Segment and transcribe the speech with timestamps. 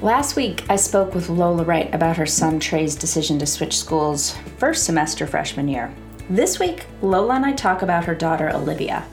[0.00, 4.36] Last week, I spoke with Lola Wright about her son Trey's decision to switch schools
[4.56, 5.92] first semester freshman year.
[6.30, 9.04] This week, Lola and I talk about her daughter Olivia.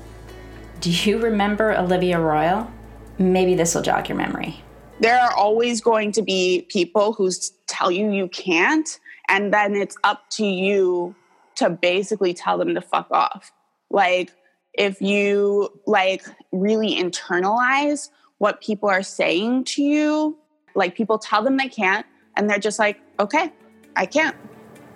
[0.81, 2.71] Do you remember Olivia Royal?
[3.17, 4.61] Maybe this will jog your memory.
[4.99, 7.31] There are always going to be people who
[7.65, 11.15] tell you you can't, and then it's up to you
[11.55, 13.51] to basically tell them to fuck off.
[13.89, 14.31] Like,
[14.75, 20.37] if you like really internalize what people are saying to you
[20.75, 23.51] like people tell them they can't, and they're just like, okay,
[23.95, 24.35] I can't.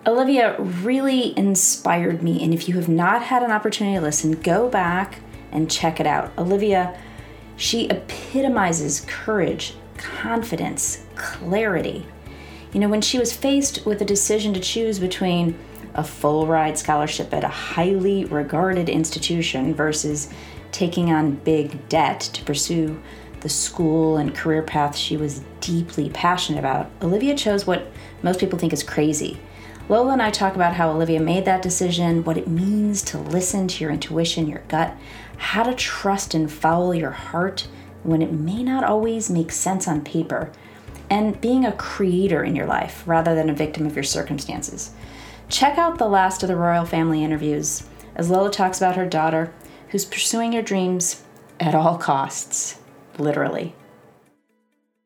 [0.07, 2.43] Olivia really inspired me.
[2.43, 5.19] And if you have not had an opportunity to listen, go back
[5.51, 6.31] and check it out.
[6.37, 6.97] Olivia,
[7.57, 12.05] she epitomizes courage, confidence, clarity.
[12.73, 15.57] You know, when she was faced with a decision to choose between
[15.95, 20.31] a full ride scholarship at a highly regarded institution versus
[20.71, 23.01] taking on big debt to pursue
[23.41, 28.59] the school and career path she was deeply passionate about, Olivia chose what most people
[28.59, 29.39] think is crazy.
[29.87, 33.67] Lola and I talk about how Olivia made that decision, what it means to listen
[33.67, 34.95] to your intuition, your gut,
[35.37, 37.67] how to trust and follow your heart
[38.03, 40.51] when it may not always make sense on paper,
[41.09, 44.91] and being a creator in your life rather than a victim of your circumstances.
[45.49, 47.83] Check out the last of the royal family interviews
[48.15, 49.51] as Lola talks about her daughter,
[49.89, 51.23] who's pursuing her dreams
[51.59, 52.78] at all costs
[53.19, 53.75] literally.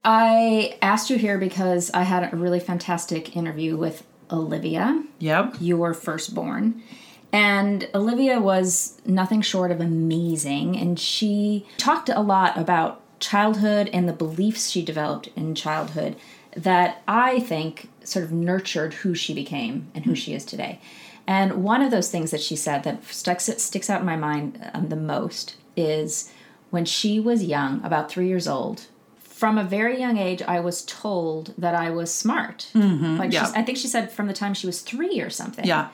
[0.04, 5.04] I asked you here because I had a really fantastic interview with Olivia.
[5.20, 5.56] Yep.
[5.60, 6.84] Your firstborn.
[7.32, 10.78] And Olivia was nothing short of amazing.
[10.78, 16.16] And she talked a lot about childhood and the beliefs she developed in childhood
[16.56, 20.80] that I think sort of nurtured who she became and who she is today.
[21.26, 24.60] And one of those things that she said that sticks, sticks out in my mind
[24.74, 26.32] um, the most is
[26.74, 28.88] when she was young, about three years old,
[29.20, 32.72] from a very young age, I was told that I was smart.
[32.74, 33.52] Mm-hmm, like yeah.
[33.56, 35.66] I think she said from the time she was three or something.
[35.66, 35.90] Yeah.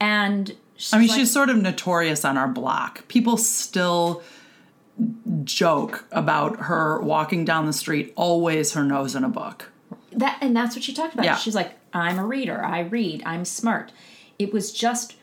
[0.00, 0.56] And
[0.90, 3.06] I mean, like, she's sort of notorious on our block.
[3.08, 4.22] People still
[5.44, 9.70] joke about her walking down the street, always her nose in a book.
[10.12, 11.26] That and that's what she talked about.
[11.26, 11.36] Yeah.
[11.36, 12.64] She's like, I'm a reader.
[12.64, 13.22] I read.
[13.26, 13.92] I'm smart.
[14.38, 15.14] It was just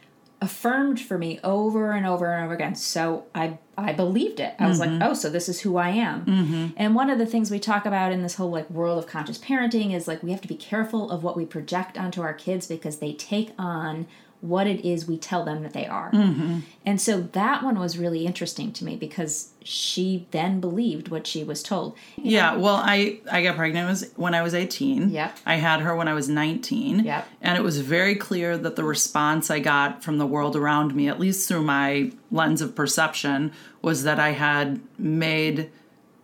[0.41, 2.75] affirmed for me over and over and over again.
[2.75, 4.55] So I I believed it.
[4.59, 4.99] I was Mm-hmm.
[4.99, 6.73] like, oh, so this is who I am.
[6.77, 9.37] And one of the things we talk about in this whole like world of conscious
[9.37, 12.67] parenting is like we have to be careful of what we project onto our kids
[12.67, 14.05] because they take on
[14.41, 16.11] what it is we tell them that they are.
[16.11, 16.59] Mm-hmm.
[16.85, 21.43] And so that one was really interesting to me because she then believed what she
[21.43, 21.95] was told.
[22.15, 22.59] You Yeah, know?
[22.59, 25.09] well, I I got pregnant was when I was 18.
[25.09, 25.37] Yep.
[25.45, 27.03] I had her when I was 19.
[27.03, 27.27] Yep.
[27.41, 31.09] And it was very clear that the response I got from the world around me,
[31.09, 33.51] at least through my lens of perception,
[33.81, 35.69] was that I had made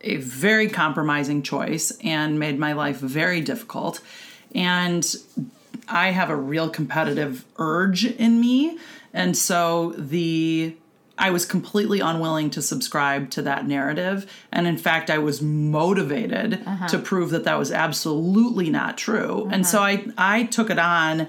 [0.02, 4.00] a very compromising choice and made my life very difficult.
[4.54, 5.06] And
[5.88, 8.78] I have a real competitive urge in me.
[9.14, 10.76] And so the
[11.18, 14.30] I was completely unwilling to subscribe to that narrative.
[14.52, 16.88] And in fact, I was motivated uh-huh.
[16.90, 19.48] to prove that that was absolutely not true.
[19.50, 20.12] And so uh-huh.
[20.18, 21.28] I, I took it on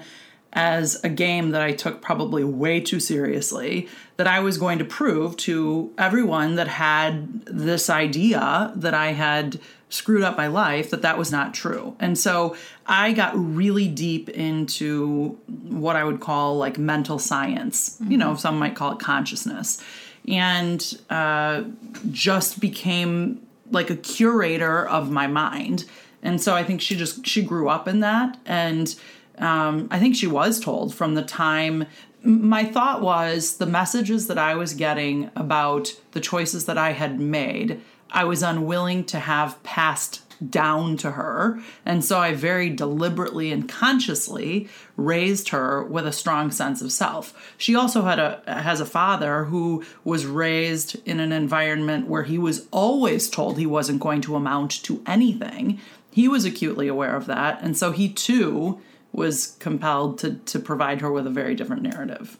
[0.53, 3.87] as a game that I took probably way too seriously,
[4.17, 9.59] that I was going to prove to everyone that had this idea that I had
[9.89, 11.95] screwed up my life that that was not true.
[11.99, 17.97] And so I got really deep into what I would call like mental science.
[18.05, 19.81] You know, some might call it consciousness.
[20.27, 21.63] And uh,
[22.11, 23.41] just became
[23.71, 25.85] like a curator of my mind.
[26.21, 28.93] And so I think she just she grew up in that and
[29.37, 31.85] um, I think she was told from the time.
[32.23, 37.19] My thought was the messages that I was getting about the choices that I had
[37.19, 37.81] made,
[38.11, 41.59] I was unwilling to have passed down to her.
[41.85, 47.55] And so I very deliberately and consciously raised her with a strong sense of self.
[47.57, 52.37] She also had a has a father who was raised in an environment where he
[52.37, 55.79] was always told he wasn't going to amount to anything.
[56.11, 58.79] He was acutely aware of that, and so he too
[59.17, 62.37] was compelled to to provide her with a very different narrative.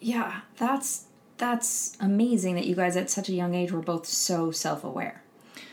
[0.00, 1.06] Yeah, that's
[1.36, 5.22] that's amazing that you guys at such a young age were both so self-aware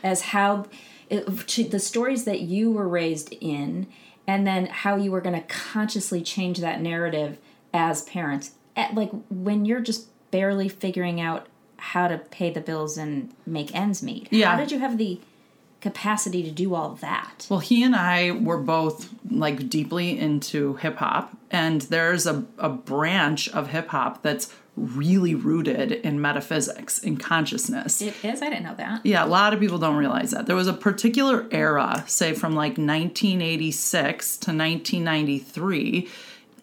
[0.02, 0.66] as how
[1.08, 3.86] it, to the stories that you were raised in,
[4.26, 7.38] and then how you were going to consciously change that narrative
[7.72, 8.52] as parents.
[8.74, 11.46] At, like when you're just barely figuring out
[11.78, 14.28] how to pay the bills and make ends meet.
[14.32, 14.50] Yeah.
[14.50, 15.20] How did you have the
[15.80, 17.46] capacity to do all that?
[17.48, 22.68] Well, he and I were both like deeply into hip hop, and there's a, a
[22.68, 28.02] branch of hip hop that's really rooted in metaphysics, in consciousness.
[28.02, 28.42] It is.
[28.42, 29.04] I didn't know that.
[29.04, 30.46] Yeah, a lot of people don't realize that.
[30.46, 36.08] There was a particular era, say from like 1986 to 1993.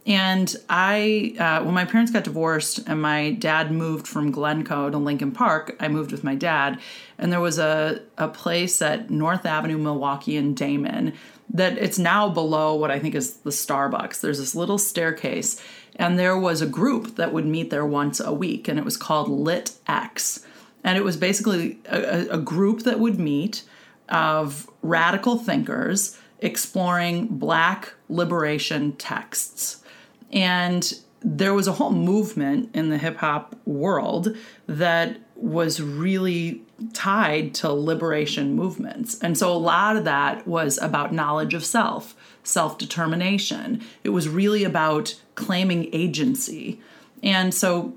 [0.05, 4.97] And I, uh, when my parents got divorced and my dad moved from Glencoe to
[4.97, 6.79] Lincoln Park, I moved with my dad.
[7.17, 11.13] And there was a, a place at North Avenue, Milwaukee, and Damen
[11.53, 14.19] that it's now below what I think is the Starbucks.
[14.19, 15.61] There's this little staircase,
[15.95, 18.97] and there was a group that would meet there once a week, and it was
[18.97, 20.45] called Lit X.
[20.83, 23.63] And it was basically a, a group that would meet
[24.09, 29.82] of radical thinkers exploring black liberation texts.
[30.33, 34.35] And there was a whole movement in the hip hop world
[34.67, 36.61] that was really
[36.93, 39.17] tied to liberation movements.
[39.19, 43.81] And so a lot of that was about knowledge of self, self determination.
[44.03, 46.81] It was really about claiming agency.
[47.21, 47.93] And so,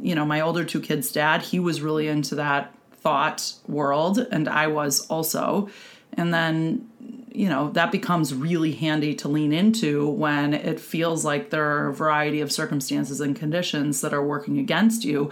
[0.00, 4.48] you know, my older two kids' dad, he was really into that thought world, and
[4.48, 5.70] I was also.
[6.12, 6.89] And then
[7.32, 11.88] you know that becomes really handy to lean into when it feels like there are
[11.88, 15.30] a variety of circumstances and conditions that are working against you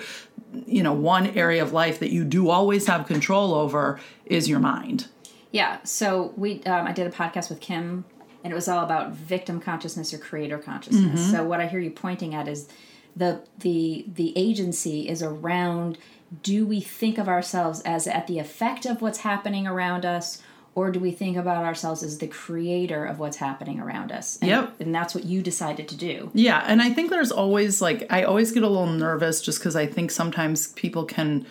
[0.67, 4.61] you know one area of life that you do always have control over is your
[4.61, 5.09] mind
[5.51, 5.79] Yeah.
[5.85, 8.05] So we, um, I did a podcast with Kim,
[8.45, 11.31] and it was all about victim consciousness or creator consciousness.
[11.31, 12.69] So what I hear you pointing at is
[13.17, 15.99] the the the agency is around.
[16.43, 20.43] Do we think of ourselves as at the effect of what's happening around us?
[20.79, 24.39] Or do we think about ourselves as the creator of what's happening around us?
[24.41, 24.81] And, Yep.
[24.81, 26.31] And that's what you decided to do.
[26.35, 29.75] Yeah, and I think there's always like I always get a little nervous just because
[29.75, 31.47] I think sometimes people can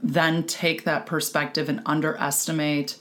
[0.00, 2.98] then take that perspective and underestimate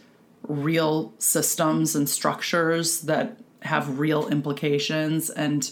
[0.48, 5.72] real systems and structures that have real implications and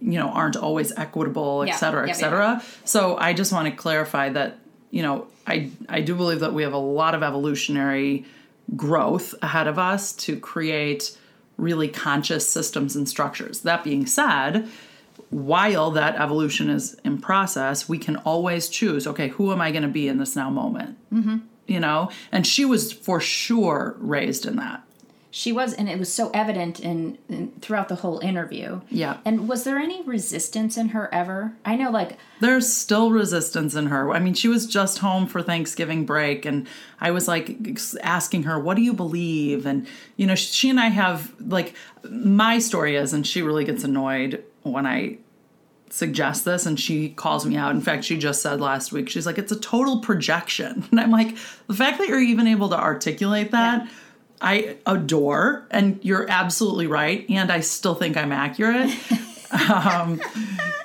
[0.00, 2.62] you know aren't always equitable, et Yeah, cetera, yeah, et cetera.
[2.84, 4.58] So I just want to clarify that
[4.92, 8.24] you know I I do believe that we have a lot of evolutionary
[8.76, 11.16] growth ahead of us to create
[11.56, 13.60] really conscious systems and structures.
[13.60, 14.68] That being said,
[15.30, 19.82] while that evolution is in process, we can always choose okay, who am I going
[19.82, 20.98] to be in this now moment?
[21.12, 21.38] Mm-hmm.
[21.66, 22.10] You know?
[22.32, 24.82] And she was for sure raised in that.
[25.36, 28.82] She was, and it was so evident in, in throughout the whole interview.
[28.88, 29.16] Yeah.
[29.24, 31.54] And was there any resistance in her ever?
[31.64, 34.12] I know, like, There's still resistance in her.
[34.12, 36.68] I mean, she was just home for Thanksgiving break, and
[37.00, 37.58] I was like
[38.00, 39.66] asking her, What do you believe?
[39.66, 41.74] And, you know, she and I have, like,
[42.08, 45.18] my story is, and she really gets annoyed when I
[45.90, 47.72] suggest this and she calls me out.
[47.72, 50.84] In fact, she just said last week, she's like, it's a total projection.
[50.90, 53.88] And I'm like, the fact that you're even able to articulate that,
[54.44, 55.66] I adore.
[55.70, 57.24] And you're absolutely right.
[57.30, 58.90] And I still think I'm accurate.
[59.70, 60.20] um,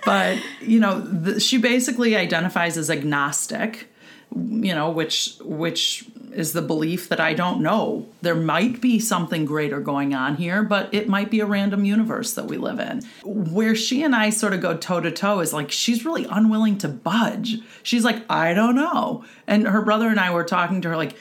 [0.06, 3.90] but, you know, the, she basically identifies as agnostic,
[4.34, 8.08] you know, which, which, is the belief that I don't know.
[8.22, 12.34] There might be something greater going on here, but it might be a random universe
[12.34, 13.02] that we live in.
[13.24, 16.78] Where she and I sort of go toe to toe is like she's really unwilling
[16.80, 17.58] to budge.
[17.82, 19.26] She's like, I don't know.
[19.48, 21.16] And her brother and I were talking to her like,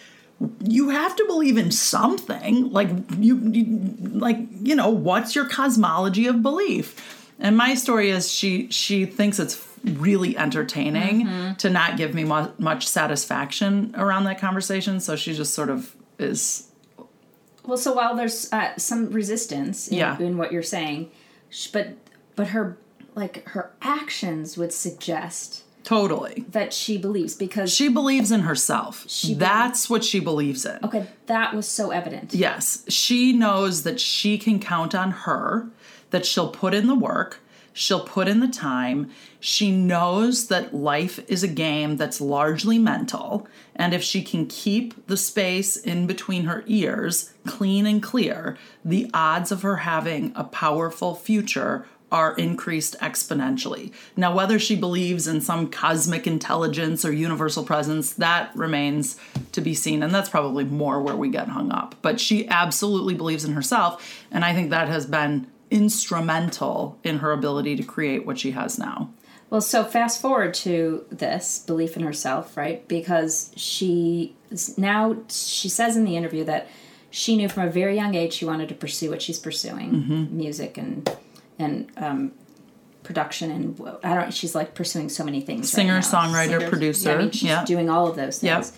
[0.62, 2.70] you have to believe in something.
[2.70, 7.26] Like you, you like, you know, what's your cosmology of belief?
[7.40, 12.50] And my story is she she thinks it's really entertaining to not give me mu-
[12.58, 14.98] much satisfaction around that conversation.
[15.00, 16.68] So she just sort of is.
[17.64, 20.18] well, so while there's uh, some resistance in, Yeah.
[20.18, 21.10] in what you're saying,
[21.72, 21.96] but
[22.34, 22.76] but her
[23.14, 26.44] like her actions would suggest Totally.
[26.50, 29.06] that she believes because She believes in herself.
[29.08, 30.78] She That's what she believes in.
[30.84, 32.34] okay, that was so evident.
[32.34, 32.84] Yes.
[32.88, 35.68] She knows that she can count on her,
[36.10, 37.40] that she'll put in the work,
[37.72, 39.10] she'll put in the time.
[39.40, 43.48] She knows that life is a game that's largely mental.
[43.74, 49.10] And if she can keep the space in between her ears clean and clear, the
[49.14, 53.92] odds of her having a powerful future are increased exponentially.
[54.16, 59.16] Now, whether she believes in some cosmic intelligence or universal presence, that remains
[59.52, 60.02] to be seen.
[60.02, 61.94] And that's probably more where we get hung up.
[62.00, 64.24] But she absolutely believes in herself.
[64.30, 68.78] And I think that has been instrumental in her ability to create what she has
[68.78, 69.10] now.
[69.50, 72.86] Well, so fast forward to this belief in herself, right?
[72.88, 74.34] Because she
[74.76, 76.68] now she says in the interview that
[77.10, 80.36] she knew from a very young age she wanted to pursue what she's pursuing, Mm-hmm.
[80.36, 81.10] music and
[81.58, 82.32] and um,
[83.02, 84.32] production and I don't.
[84.34, 85.70] She's like pursuing so many things.
[85.70, 86.22] Singer, right now.
[86.22, 87.64] songwriter, producer, Yeah, I mean, she's yeah.
[87.64, 88.64] doing all of those Yep.
[88.64, 88.76] things.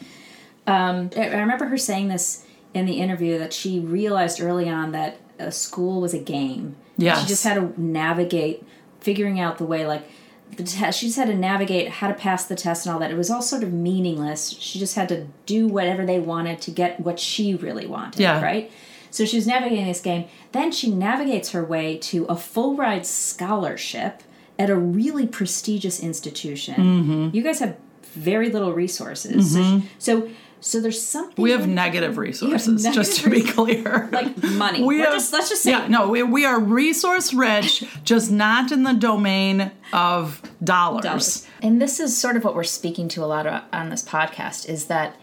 [0.67, 2.45] Um, I I remember her saying this
[2.75, 6.77] in the interview that she realized early on that a school was a game.
[6.97, 7.19] Yeah.
[7.21, 8.63] She just had to navigate
[9.01, 10.09] figuring out the way like
[10.57, 13.11] the test she just had to navigate how to pass the test and all that.
[13.11, 14.51] It was all sort of meaningless.
[14.59, 18.21] She just had to do whatever they wanted to get what she really wanted.
[18.21, 18.43] Yeah.
[18.43, 18.71] Right?
[19.11, 20.27] So she was navigating this game.
[20.53, 24.23] Then she navigates her way to a full ride scholarship
[24.59, 26.75] at a really prestigious institution.
[26.75, 27.37] Mm-hmm.
[27.37, 27.77] You guys have
[28.13, 29.53] very little resources.
[29.55, 30.31] So she- So,
[30.63, 34.09] so there's something We have negative resources, just to be clear.
[34.13, 34.83] like money.
[34.85, 38.31] we We're have, just, let's just say yeah, no, we, we are resource rich, just
[38.31, 41.03] not in the domain of dollars.
[41.05, 41.47] dollars.
[41.63, 44.69] And this is sort of what we're speaking to a lot of, on this podcast
[44.69, 45.17] is that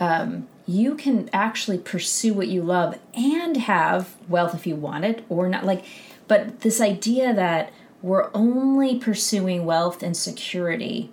[0.00, 5.24] um, you can actually pursue what you love and have wealth if you want it
[5.28, 5.64] or not.
[5.64, 5.84] Like,
[6.26, 11.10] but this idea that we're only pursuing wealth and security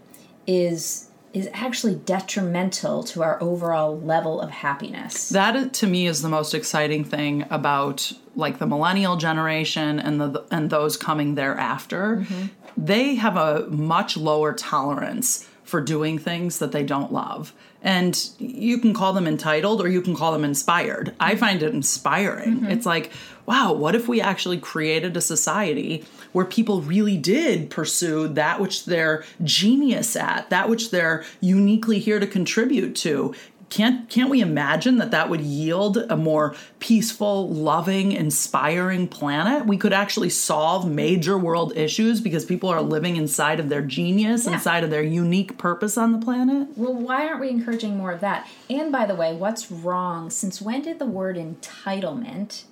[0.47, 5.29] is is actually detrimental to our overall level of happiness.
[5.29, 10.43] That to me is the most exciting thing about like the millennial generation and the
[10.51, 12.17] and those coming thereafter.
[12.17, 12.45] Mm-hmm.
[12.77, 17.53] They have a much lower tolerance for doing things that they don't love.
[17.83, 21.15] And you can call them entitled or you can call them inspired.
[21.19, 22.57] I find it inspiring.
[22.57, 22.71] Mm-hmm.
[22.71, 23.11] It's like,
[23.45, 28.85] wow, what if we actually created a society where people really did pursue that which
[28.85, 33.33] they're genius at, that which they're uniquely here to contribute to?
[33.71, 39.65] Can't can't we imagine that that would yield a more peaceful, loving, inspiring planet?
[39.65, 44.45] We could actually solve major world issues because people are living inside of their genius,
[44.45, 44.55] Yeah.
[44.55, 46.67] inside of their unique purpose on the planet.
[46.75, 48.45] Well, why aren't we encouraging more of that?
[48.69, 50.29] And by the way, what's wrong?
[50.29, 52.63] Since when did the word entitlement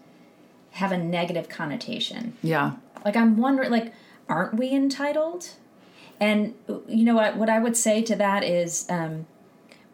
[0.72, 2.34] have a negative connotation?
[2.44, 2.74] Yeah.
[3.06, 3.94] Like I'm wondering like
[4.28, 5.52] aren't we entitled?
[6.20, 6.56] And
[6.90, 9.26] you know what what I would say to that is um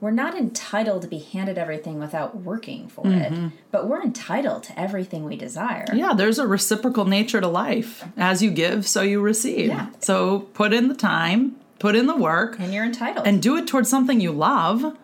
[0.05, 3.47] we're not entitled to be handed everything without working for it, mm-hmm.
[3.71, 5.87] but we're entitled to everything we desire.
[5.91, 8.03] Yeah, there's a reciprocal nature to life.
[8.15, 9.69] As you give, so you receive.
[9.69, 9.87] Yeah.
[10.01, 13.25] So put in the time, put in the work, And you're entitled.
[13.25, 14.95] and do it towards something you love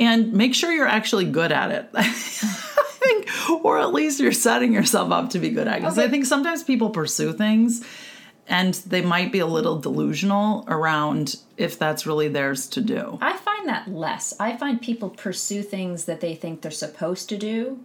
[0.00, 1.88] and make sure you're actually good at it.
[1.94, 3.28] I think,
[3.64, 5.80] or at least you're setting yourself up to be good at it.
[5.82, 7.84] Because I think sometimes people pursue things
[8.48, 13.18] and they might be a little delusional around if that's really theirs to do.
[13.20, 14.32] I find that less.
[14.40, 17.80] I find people pursue things that they think they're supposed to do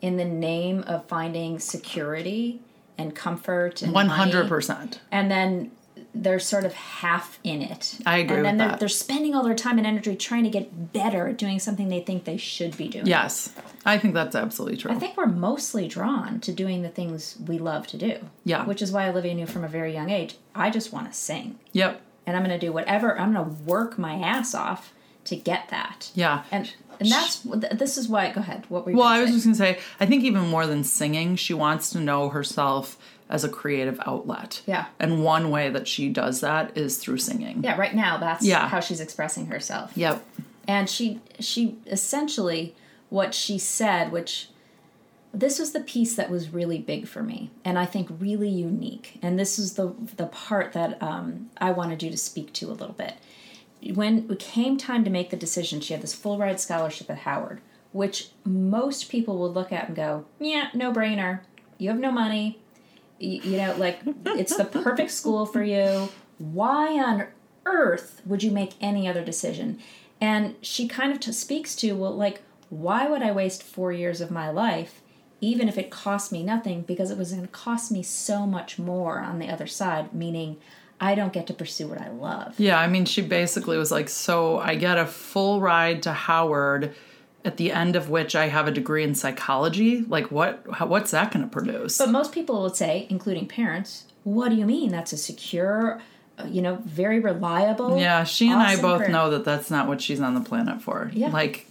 [0.00, 2.60] in the name of finding security
[2.98, 5.00] and comfort and hundred percent.
[5.10, 5.70] and then
[6.16, 7.98] they're sort of half in it.
[8.06, 10.92] I agree And then they're, they're spending all their time and energy trying to get
[10.92, 13.06] better at doing something they think they should be doing.
[13.06, 13.52] Yes,
[13.84, 14.92] I think that's absolutely true.
[14.92, 18.18] I think we're mostly drawn to doing the things we love to do.
[18.44, 18.64] Yeah.
[18.64, 21.58] Which is why Olivia knew from a very young age, I just want to sing.
[21.72, 22.00] yep.
[22.26, 24.92] And I'm going to do whatever, I'm going to work my ass off
[25.24, 26.10] to get that.
[26.14, 26.44] Yeah.
[26.50, 27.40] And and that's
[27.72, 28.64] this is why go ahead.
[28.68, 29.34] What were you Well, I was say?
[29.34, 32.96] just gonna say, I think even more than singing, she wants to know herself
[33.28, 34.62] as a creative outlet.
[34.66, 34.84] Yeah.
[35.00, 37.64] And one way that she does that is through singing.
[37.64, 38.68] Yeah, right now that's Yeah.
[38.68, 39.90] how she's expressing herself.
[39.96, 40.24] Yep.
[40.68, 42.74] and she she essentially
[43.10, 44.48] what she said which
[45.34, 49.18] this was the piece that was really big for me and i think really unique.
[49.22, 52.72] And this is the the part that um, i wanted you to speak to a
[52.72, 53.14] little bit.
[53.94, 57.18] When it came time to make the decision she had this full ride scholarship at
[57.18, 57.60] howard
[57.92, 61.40] which most people would look at and go yeah no brainer.
[61.78, 62.58] You have no money.
[63.20, 66.08] Y- you know like it's the perfect school for you.
[66.38, 67.26] Why on
[67.66, 69.78] earth would you make any other decision?
[70.20, 74.20] And she kind of t- speaks to well like why would i waste four years
[74.20, 75.00] of my life
[75.44, 78.78] even if it cost me nothing because it was going to cost me so much
[78.78, 80.56] more on the other side meaning
[81.00, 84.08] i don't get to pursue what i love Yeah, I mean, she basically was like,
[84.08, 86.94] so I get a full ride to Howard,
[87.44, 90.00] at the end of which I have a degree in psychology.
[90.00, 90.64] Like, what?
[90.72, 91.98] How, what's that going to produce?
[91.98, 94.90] But most people would say, including parents, what do you mean?
[94.90, 96.00] That's a secure,
[96.38, 97.98] uh, you know, very reliable.
[97.98, 100.80] yeah, she and I both career." know that that's not what she's on the planet
[100.80, 101.10] for.
[101.12, 101.28] Yeah.
[101.28, 101.66] Like,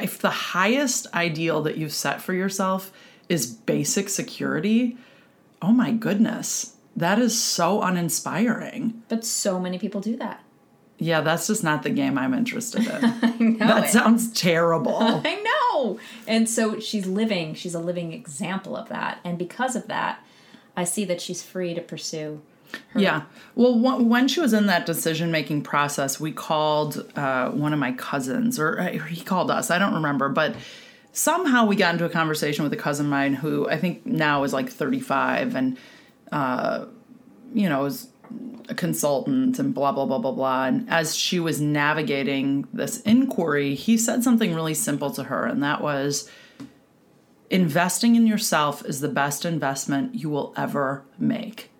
[0.00, 2.92] if the highest ideal that you've set for yourself
[3.28, 4.96] is basic security,
[5.60, 9.02] oh my goodness, that is so uninspiring.
[9.08, 10.42] But so many people do that.
[10.98, 13.58] Yeah, that's just not the game I'm interested in.
[13.58, 14.96] That it- sounds terrible.
[15.00, 15.98] I know.
[16.28, 19.18] And so she's living, she's a living example of that.
[19.24, 20.20] And because of that,
[20.76, 22.40] I see that she's free to pursue
[22.90, 23.00] her.
[23.00, 23.22] Yeah.
[23.54, 27.78] Well, wh- when she was in that decision making process, we called uh, one of
[27.78, 29.70] my cousins, or uh, he called us.
[29.70, 30.56] I don't remember, but
[31.12, 34.42] somehow we got into a conversation with a cousin of mine who I think now
[34.44, 35.78] is like 35 and,
[36.30, 36.86] uh,
[37.54, 38.08] you know, is
[38.68, 40.64] a consultant and blah, blah, blah, blah, blah.
[40.64, 45.62] And as she was navigating this inquiry, he said something really simple to her, and
[45.62, 46.30] that was
[47.50, 51.71] investing in yourself is the best investment you will ever make.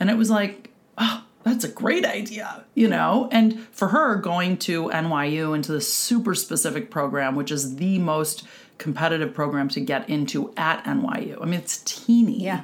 [0.00, 3.28] And it was like, oh, that's a great idea, you know?
[3.30, 8.46] And for her, going to NYU into the super specific program, which is the most
[8.78, 11.40] competitive program to get into at NYU.
[11.40, 12.42] I mean, it's teeny.
[12.42, 12.62] Yeah.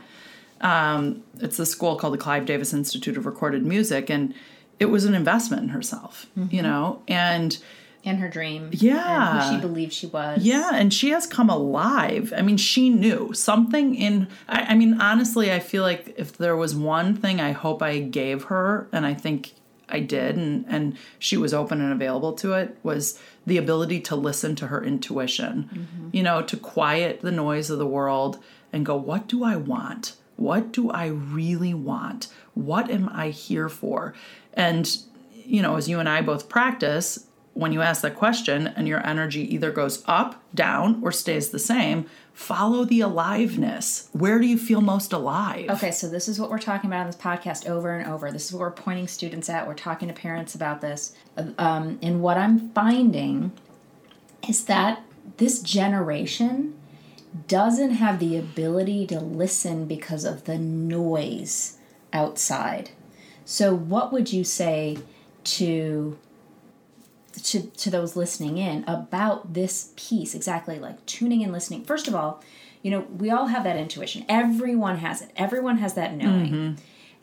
[0.60, 4.34] Um, it's the school called the Clive Davis Institute of Recorded Music, and
[4.80, 7.02] it was an investment in herself, you know?
[7.06, 7.58] And
[8.06, 8.70] In her dream.
[8.72, 9.42] Yeah.
[9.42, 10.42] Who she believed she was.
[10.42, 12.32] yeah, and she has come alive.
[12.34, 14.28] I mean, she knew something in.
[14.48, 17.98] I, I mean, honestly, I feel like if there was one thing I hope I
[17.98, 19.54] gave her, and I think
[19.88, 24.14] I did, and and she was open and available to it, was the ability to
[24.14, 25.68] listen to her intuition.
[25.72, 26.08] Mm-hmm.
[26.12, 28.38] You know, to quiet the noise of the world
[28.72, 30.14] and go, what do I want?
[30.36, 32.28] What do I really want?
[32.54, 34.14] What am I here for?
[34.54, 34.96] And
[35.34, 37.25] you know, as you and I both practice,
[37.56, 41.58] when you ask that question and your energy either goes up, down, or stays the
[41.58, 44.10] same, follow the aliveness.
[44.12, 45.70] Where do you feel most alive?
[45.70, 48.30] Okay, so this is what we're talking about on this podcast over and over.
[48.30, 49.66] This is what we're pointing students at.
[49.66, 51.16] We're talking to parents about this.
[51.56, 53.52] Um, and what I'm finding
[54.46, 55.02] is that
[55.38, 56.74] this generation
[57.48, 61.78] doesn't have the ability to listen because of the noise
[62.12, 62.90] outside.
[63.46, 64.98] So, what would you say
[65.44, 66.18] to
[67.42, 71.84] to, to those listening in about this piece exactly like tuning and listening.
[71.84, 72.42] First of all
[72.86, 74.24] you know we all have that intuition.
[74.28, 75.32] Everyone has it.
[75.34, 76.52] Everyone has that knowing.
[76.52, 76.74] Mm-hmm.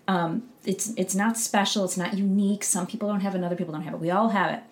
[0.09, 1.85] Um, it's it's not special.
[1.85, 2.65] It's not unique.
[2.65, 4.01] Some people don't have it and other people don't have it.
[4.01, 4.63] We all have it.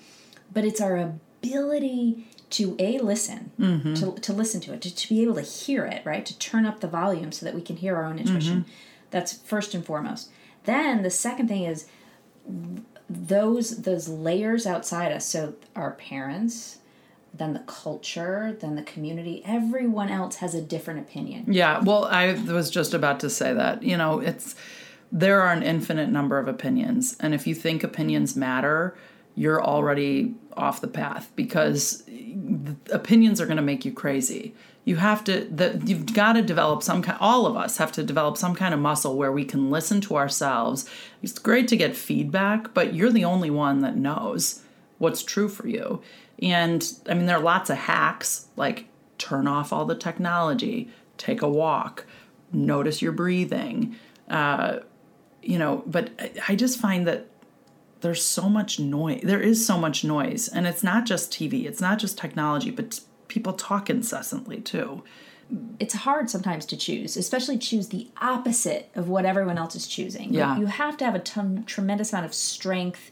[0.51, 3.51] But it's our ability to a listen.
[3.57, 3.93] Mm-hmm.
[3.93, 4.81] To, to listen to it.
[4.81, 6.25] To, to be able to hear it right?
[6.25, 8.61] To turn up the volume so that we can hear our own intuition.
[8.61, 8.71] Mm-hmm.
[9.11, 10.29] That's first and foremost.
[10.65, 11.85] Then the second thing is
[13.13, 16.79] those those layers outside us so our parents
[17.33, 22.33] then the culture then the community everyone else has a different opinion Yeah, well, I
[22.33, 23.83] was just about to say that.
[23.83, 24.55] You know, it's
[25.11, 28.95] there are an infinite number of opinions, and if you think opinions matter,
[29.35, 32.33] you're already off the path because eh,
[32.91, 34.53] opinions are going to make you crazy.
[34.83, 38.03] You have to that you've got to develop some kind all of us have to
[38.03, 40.89] develop some kind of muscle where we can listen to ourselves.
[41.21, 44.63] It's great to get feedback, but you're the only one that knows
[44.97, 46.01] what's true for you.
[46.41, 51.43] And I mean there are lots of hacks like turn off all the technology, take
[51.43, 52.05] a walk,
[52.51, 53.95] notice your breathing.
[54.29, 54.79] Uh,
[55.43, 56.09] you know, but
[56.47, 57.27] I- just find that
[58.01, 59.21] there's so much noise.
[59.23, 62.99] There is so much noise, and it's not just TV, it's not just technology, but
[63.35, 65.03] people talk incessantly too.
[65.83, 70.27] it's hard sometimes to choose especially choose the opposite of what everyone else is choosing
[70.33, 70.57] Yeah.
[70.61, 73.03] you have to have a ton, tremendous amount of strength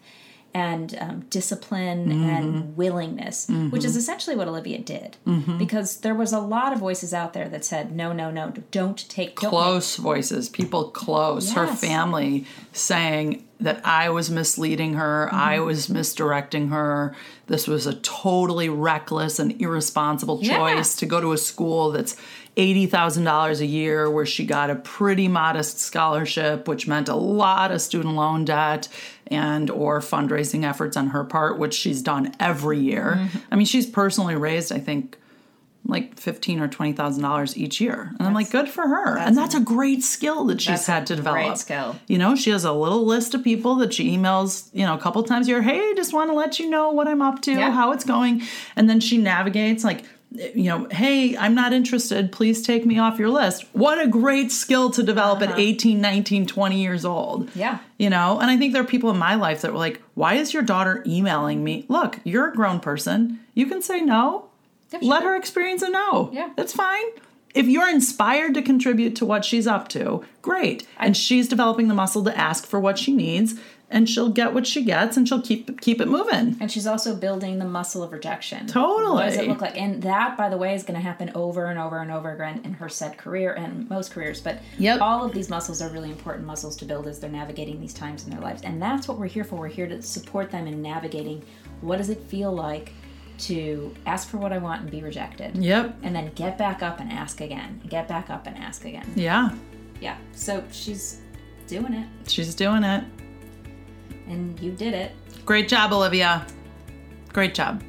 [0.54, 2.30] and um, discipline Mm-hmm.
[2.38, 3.38] and willingness
[3.74, 5.58] which is essentially what olivia did Mm-hmm.
[5.58, 8.98] because there was a lot of voices out there that said no no no don't
[9.18, 15.28] take don't make Close voices, people close, her family saying that I was misleading her,
[15.28, 15.36] Mm-hmm.
[15.36, 17.14] I was misdirecting her.
[17.48, 20.58] This was a totally reckless and irresponsible Yeah.
[20.58, 22.16] choice to go to a school that's
[22.56, 27.82] $80,000 a year where she got a pretty modest scholarship which meant a lot of
[27.82, 28.88] student loan debt
[29.28, 33.16] and or fundraising efforts on her part which she's done every year.
[33.18, 33.38] Mm-hmm.
[33.52, 35.18] I mean she's personally raised I think
[35.90, 39.18] like fifteen or twenty thousand dollars each year, and I'm like, good for her.
[39.18, 41.40] and that's a great skill that she's had to develop.
[41.46, 41.96] great skill.
[42.08, 45.00] You know, she has a little list of people that she emails, you know, a
[45.00, 45.62] couple times a year.
[45.62, 47.72] Hey, just want to let you know what I'm up to, Yeah.
[47.72, 48.42] how it's going,
[48.76, 50.04] and then she navigates like.
[50.32, 52.32] You know, hey, I'm not interested.
[52.32, 53.66] Please take me off your list.
[53.74, 57.46] What a great skill to develop at 18, 19, 20 years old.
[57.48, 57.52] Uh-huh.
[57.56, 57.80] Yeah.
[57.98, 60.36] You know, and I think there are people in my life that were like, why
[60.36, 61.86] is your daughter emailing me?
[61.88, 63.40] Look, you're a grown person.
[63.56, 64.49] You can say no.
[64.92, 65.32] Let sure.
[65.32, 66.30] her experience a no.
[66.34, 66.50] Yeah.
[66.56, 67.06] That's fine.
[67.56, 70.88] If you're inspired to contribute to what she's up to, great.
[71.00, 73.60] and she's developing the muscle to ask for what she needs,
[73.92, 76.56] and she'll get what she gets, and she'll keep keep it moving.
[76.60, 78.68] And she's also building the muscle of rejection.
[78.68, 79.14] Totally.
[79.16, 79.76] What does it look like?
[79.82, 82.62] And that, by the way, is going to happen over and over and over again
[82.64, 84.42] in her said career and most careers.
[84.42, 85.02] But Yep.
[85.02, 88.26] all of these muscles are really important muscles to build as they're navigating these times
[88.26, 88.62] in their lives.
[88.62, 89.56] And that's what we're here for.
[89.56, 91.44] We're here to support them in navigating
[91.82, 92.94] what does it feel like
[93.40, 95.56] to ask for what I want and be rejected.
[95.56, 95.98] Yep.
[96.04, 97.82] And then get back up and ask again.
[97.88, 99.12] Get back up and ask again.
[99.16, 99.52] Yeah.
[100.00, 100.18] Yeah.
[100.34, 101.22] So she's
[101.68, 102.08] doing it.
[102.30, 103.04] She's doing it.
[104.28, 105.12] And you did it.
[105.46, 106.46] Great job, Olivia.
[107.34, 107.84] Great job.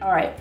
[0.00, 0.38] All right.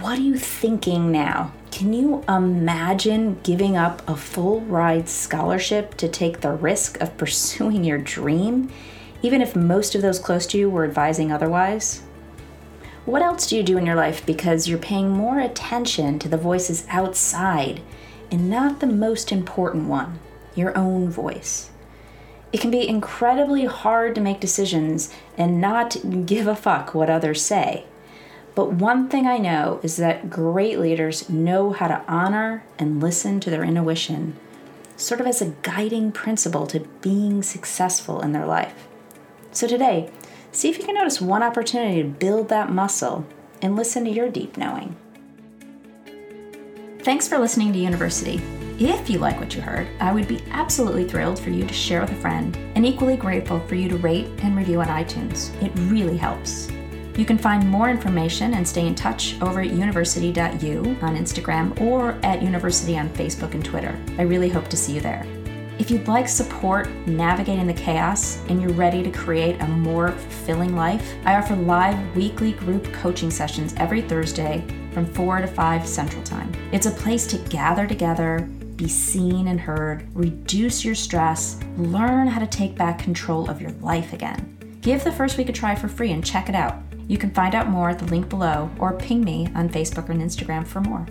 [0.00, 1.52] What are you thinking now?
[1.70, 7.84] Can you imagine giving up a full ride scholarship to take the risk of pursuing
[7.84, 8.70] your dream,
[9.22, 12.02] even if most of those close to you were advising otherwise?
[13.10, 16.36] What else do you do in your life because you're paying more attention to the
[16.36, 17.82] voices outside
[18.30, 20.20] and not the most important one,
[20.54, 21.70] your own voice?
[22.52, 27.42] It can be incredibly hard to make decisions and not give a fuck what others
[27.42, 27.84] say.
[28.54, 33.40] But one thing I know is that great leaders know how to honor and listen
[33.40, 34.36] to their intuition,
[34.94, 38.86] sort of as a guiding principle to being successful in their life.
[39.50, 40.10] So today,
[40.52, 43.26] see if you can notice one opportunity to build that muscle
[43.62, 44.96] and listen to your deep knowing.
[47.00, 48.42] Thanks for listening to University.
[48.78, 52.00] If you like what you heard, I would be absolutely thrilled for you to share
[52.00, 55.50] with a friend and equally grateful for you to rate and review on iTunes.
[55.62, 56.70] It really helps.
[57.16, 62.18] You can find more information and stay in touch over at university.u on Instagram or
[62.22, 63.98] at University on Facebook and Twitter.
[64.18, 65.26] I really hope to see you there.
[65.80, 70.76] If you'd like support navigating the chaos and you're ready to create a more fulfilling
[70.76, 74.62] life, I offer live weekly group coaching sessions every Thursday
[74.92, 76.52] from 4 to 5 Central Time.
[76.70, 82.40] It's a place to gather together, be seen and heard, reduce your stress, learn how
[82.40, 84.58] to take back control of your life again.
[84.82, 86.76] Give the first week a try for free and check it out.
[87.08, 90.20] You can find out more at the link below or ping me on Facebook and
[90.20, 91.06] Instagram for more.